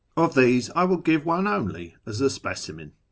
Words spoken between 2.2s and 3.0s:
a specimen.